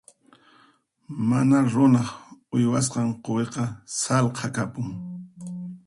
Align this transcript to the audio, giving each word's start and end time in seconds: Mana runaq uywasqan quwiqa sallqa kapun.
Mana 1.29 1.57
runaq 1.73 2.09
uywasqan 2.55 3.09
quwiqa 3.23 3.65
sallqa 3.99 4.47
kapun. 4.55 4.87